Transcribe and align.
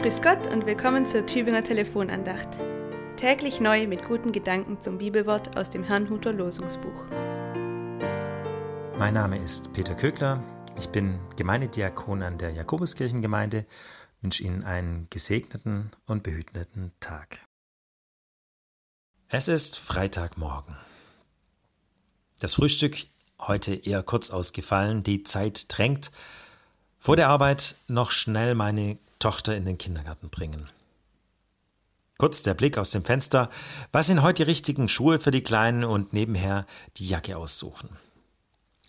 Grüß 0.00 0.22
Gott 0.22 0.46
und 0.46 0.64
willkommen 0.64 1.04
zur 1.04 1.26
Tübinger 1.26 1.62
Telefonandacht. 1.62 2.56
Täglich 3.16 3.60
neu 3.60 3.86
mit 3.86 4.02
guten 4.06 4.32
Gedanken 4.32 4.80
zum 4.80 4.96
Bibelwort 4.96 5.58
aus 5.58 5.68
dem 5.68 5.84
Herrnhuter 5.84 6.32
Losungsbuch. 6.32 7.04
Mein 8.98 9.12
Name 9.12 9.36
ist 9.36 9.74
Peter 9.74 9.94
Kögler. 9.94 10.42
Ich 10.78 10.88
bin 10.88 11.20
Gemeindediakon 11.36 12.22
an 12.22 12.38
der 12.38 12.48
Jakobuskirchengemeinde. 12.52 13.66
Ich 14.16 14.22
wünsche 14.22 14.42
Ihnen 14.42 14.64
einen 14.64 15.06
gesegneten 15.10 15.90
und 16.06 16.22
behüteten 16.22 16.92
Tag. 17.00 17.44
Es 19.28 19.48
ist 19.48 19.78
Freitagmorgen. 19.78 20.78
Das 22.38 22.54
Frühstück 22.54 22.96
heute 23.38 23.74
eher 23.74 24.02
kurz 24.02 24.30
ausgefallen. 24.30 25.02
Die 25.02 25.24
Zeit 25.24 25.66
drängt. 25.68 26.10
Vor 26.98 27.16
der 27.16 27.28
Arbeit 27.28 27.76
noch 27.86 28.12
schnell 28.12 28.54
meine 28.54 28.96
Tochter 29.20 29.56
in 29.56 29.64
den 29.64 29.78
Kindergarten 29.78 30.28
bringen. 30.28 30.68
Kurz 32.18 32.42
der 32.42 32.52
Blick 32.52 32.76
aus 32.76 32.90
dem 32.90 33.02
Fenster. 33.02 33.48
Was 33.92 34.08
sind 34.08 34.20
heute 34.20 34.44
die 34.44 34.50
richtigen 34.50 34.90
Schuhe 34.90 35.18
für 35.20 35.30
die 35.30 35.42
Kleinen 35.42 35.84
und 35.84 36.12
nebenher 36.12 36.66
die 36.98 37.08
Jacke 37.08 37.36
aussuchen? 37.36 37.88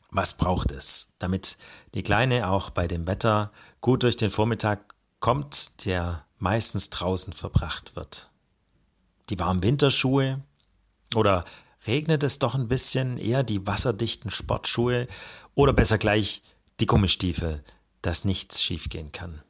Was 0.10 0.36
braucht 0.36 0.72
es, 0.72 1.16
damit 1.20 1.58
die 1.94 2.04
Kleine 2.04 2.50
auch 2.50 2.72
bei 2.72 2.88
dem 2.88 3.08
Wetter 3.08 3.54
gut 3.80 4.04
durch 4.04 4.18
den 4.18 4.32
Vormittag 4.32 4.96
kommt, 5.22 5.86
der 5.86 6.26
meistens 6.40 6.90
draußen 6.90 7.32
verbracht 7.32 7.96
wird? 7.96 8.32
Die 9.30 9.40
warmen 9.40 9.64
Winterschuhe? 9.64 10.42
Oder 11.16 11.46
regnet 11.88 12.24
es 12.24 12.40
doch 12.40 12.56
ein 12.56 12.68
bisschen 12.68 13.18
eher 13.18 13.44
die 13.44 13.66
wasserdichten 13.66 14.30
Sportschuhe? 14.30 15.08
Oder 15.56 15.72
besser 15.72 15.98
gleich 15.98 16.42
die 16.82 16.86
Gummistiefel, 16.86 17.64
dass 18.02 18.26
nichts 18.26 18.62
schiefgehen 18.62 19.14
kann? 19.14 19.42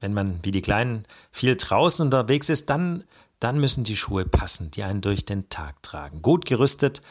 Wenn 0.00 0.14
man 0.14 0.38
wie 0.44 0.50
die 0.50 0.62
Kleinen 0.62 1.04
viel 1.30 1.56
draußen 1.56 2.04
unterwegs 2.04 2.48
ist, 2.48 2.70
dann, 2.70 3.04
dann 3.40 3.60
müssen 3.60 3.84
die 3.84 3.96
Schuhe 3.96 4.24
passen, 4.24 4.70
die 4.70 4.82
einen 4.82 5.00
durch 5.00 5.24
den 5.24 5.48
Tag 5.48 5.82
tragen. 5.82 6.22
Gut 6.22 6.44
gerüstet, 6.46 7.02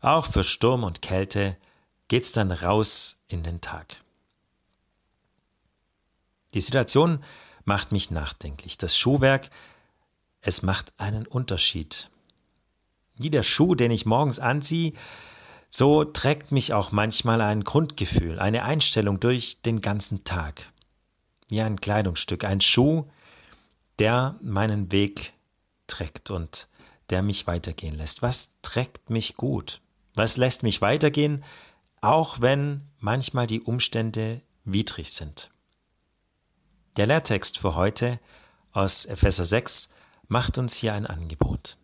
auch 0.00 0.26
für 0.26 0.44
Sturm 0.44 0.84
und 0.84 1.02
Kälte, 1.02 1.56
geht's 2.08 2.32
dann 2.32 2.52
raus 2.52 3.22
in 3.28 3.42
den 3.42 3.60
Tag. 3.60 3.96
Die 6.52 6.60
Situation 6.60 7.24
macht 7.64 7.92
mich 7.92 8.10
nachdenklich. 8.10 8.76
Das 8.76 8.96
Schuhwerk, 8.96 9.50
es 10.42 10.62
macht 10.62 10.92
einen 10.98 11.26
Unterschied. 11.26 12.10
Wie 13.16 13.30
der 13.30 13.42
Schuh, 13.42 13.74
den 13.74 13.90
ich 13.90 14.06
morgens 14.06 14.38
anziehe, 14.38 14.92
so 15.70 16.04
trägt 16.04 16.52
mich 16.52 16.74
auch 16.74 16.92
manchmal 16.92 17.40
ein 17.40 17.64
Grundgefühl, 17.64 18.38
eine 18.38 18.64
Einstellung 18.64 19.18
durch 19.18 19.62
den 19.62 19.80
ganzen 19.80 20.24
Tag 20.24 20.70
wie 21.48 21.60
ein 21.60 21.80
Kleidungsstück, 21.80 22.44
ein 22.44 22.60
Schuh, 22.60 23.04
der 23.98 24.36
meinen 24.42 24.90
Weg 24.92 25.32
trägt 25.86 26.30
und 26.30 26.68
der 27.10 27.22
mich 27.22 27.46
weitergehen 27.46 27.96
lässt. 27.96 28.22
Was 28.22 28.60
trägt 28.62 29.10
mich 29.10 29.36
gut? 29.36 29.80
Was 30.14 30.36
lässt 30.36 30.62
mich 30.62 30.80
weitergehen, 30.80 31.44
auch 32.00 32.40
wenn 32.40 32.82
manchmal 32.98 33.46
die 33.46 33.60
Umstände 33.60 34.42
widrig 34.64 35.12
sind? 35.12 35.50
Der 36.96 37.06
Lehrtext 37.06 37.58
für 37.58 37.74
heute 37.74 38.20
aus 38.72 39.04
Epheser 39.04 39.44
6 39.44 39.90
macht 40.28 40.58
uns 40.58 40.76
hier 40.76 40.94
ein 40.94 41.06
Angebot. 41.06 41.76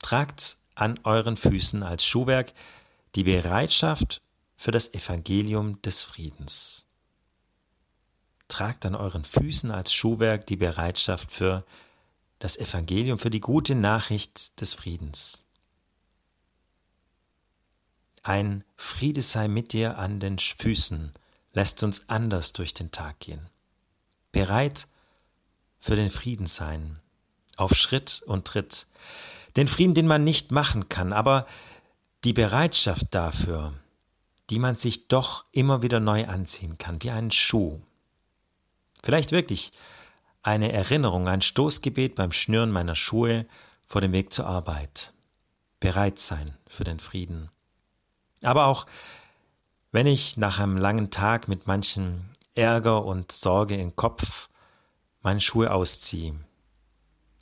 Tragt 0.00 0.58
an 0.74 0.98
euren 1.04 1.36
Füßen 1.36 1.82
als 1.82 2.04
Schuhwerk 2.04 2.52
die 3.14 3.24
Bereitschaft 3.24 4.20
für 4.56 4.70
das 4.70 4.94
Evangelium 4.94 5.80
des 5.82 6.04
Friedens 6.04 6.86
tragt 8.52 8.84
an 8.84 8.94
euren 8.94 9.24
Füßen 9.24 9.70
als 9.70 9.94
Schuhwerk 9.94 10.46
die 10.46 10.56
Bereitschaft 10.56 11.32
für 11.32 11.64
das 12.38 12.58
Evangelium, 12.58 13.18
für 13.18 13.30
die 13.30 13.40
gute 13.40 13.74
Nachricht 13.74 14.60
des 14.60 14.74
Friedens. 14.74 15.46
Ein 18.22 18.62
Friede 18.76 19.22
sei 19.22 19.48
mit 19.48 19.72
dir 19.72 19.96
an 19.98 20.20
den 20.20 20.38
Füßen 20.38 21.12
lässt 21.54 21.82
uns 21.82 22.10
anders 22.10 22.52
durch 22.52 22.74
den 22.74 22.90
Tag 22.90 23.20
gehen. 23.20 23.48
Bereit 24.32 24.86
für 25.78 25.96
den 25.96 26.10
Frieden 26.10 26.46
sein, 26.46 27.00
auf 27.56 27.74
Schritt 27.74 28.22
und 28.26 28.46
Tritt. 28.46 28.86
Den 29.56 29.66
Frieden, 29.66 29.94
den 29.94 30.06
man 30.06 30.24
nicht 30.24 30.52
machen 30.52 30.88
kann, 30.88 31.12
aber 31.12 31.46
die 32.24 32.32
Bereitschaft 32.32 33.06
dafür, 33.14 33.72
die 34.50 34.58
man 34.58 34.76
sich 34.76 35.08
doch 35.08 35.46
immer 35.52 35.82
wieder 35.82 36.00
neu 36.00 36.26
anziehen 36.26 36.76
kann, 36.76 37.02
wie 37.02 37.10
einen 37.10 37.30
Schuh. 37.30 37.80
Vielleicht 39.02 39.32
wirklich 39.32 39.72
eine 40.42 40.72
Erinnerung, 40.72 41.28
ein 41.28 41.42
Stoßgebet 41.42 42.14
beim 42.14 42.32
Schnüren 42.32 42.70
meiner 42.70 42.94
Schuhe 42.94 43.46
vor 43.86 44.00
dem 44.00 44.12
Weg 44.12 44.32
zur 44.32 44.46
Arbeit. 44.46 45.12
Bereit 45.80 46.18
sein 46.18 46.56
für 46.66 46.84
den 46.84 47.00
Frieden. 47.00 47.50
Aber 48.42 48.66
auch 48.66 48.86
wenn 49.90 50.06
ich 50.06 50.36
nach 50.36 50.58
einem 50.58 50.76
langen 50.76 51.10
Tag 51.10 51.48
mit 51.48 51.66
manchen 51.66 52.30
Ärger 52.54 53.04
und 53.04 53.32
Sorge 53.32 53.76
im 53.76 53.94
Kopf 53.96 54.48
meine 55.20 55.40
Schuhe 55.40 55.72
ausziehe, 55.72 56.34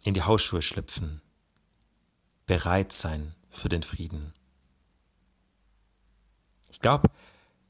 in 0.04 0.15
die 0.15 0.22
Hausschuhe 0.22 0.62
schlüpfen, 0.62 1.21
bereit 2.47 2.92
sein 2.92 3.34
für 3.48 3.69
den 3.69 3.82
Frieden. 3.82 4.34
Ich 6.71 6.81
glaube, 6.81 7.09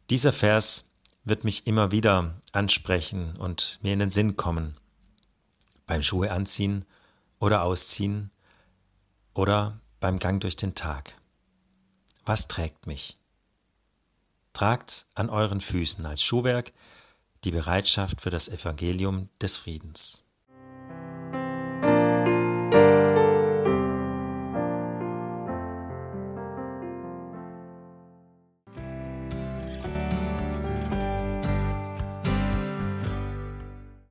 dieser 0.09 0.33
Vers 0.33 0.90
wird 1.25 1.45
mich 1.45 1.67
immer 1.67 1.91
wieder 1.91 2.35
ansprechen 2.53 3.37
und 3.37 3.79
mir 3.83 3.93
in 3.93 3.99
den 3.99 4.11
Sinn 4.11 4.37
kommen. 4.37 4.77
Beim 5.87 6.03
Schuhe 6.03 6.31
anziehen 6.31 6.85
oder 7.39 7.63
ausziehen 7.63 8.31
oder 9.35 9.81
beim 10.01 10.19
Gang 10.19 10.41
durch 10.41 10.57
den 10.57 10.75
Tag. 10.75 11.17
Was 12.25 12.49
trägt 12.49 12.87
mich? 12.87 13.17
Tragt 14.53 15.07
an 15.15 15.31
euren 15.31 15.61
Füßen 15.61 16.05
als 16.07 16.23
Schuhwerk 16.23 16.73
die 17.45 17.51
Bereitschaft 17.51 18.21
für 18.21 18.31
das 18.31 18.49
Evangelium 18.49 19.29
des 19.41 19.57
Friedens. 19.57 20.30